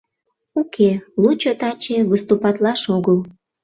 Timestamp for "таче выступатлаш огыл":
1.59-3.17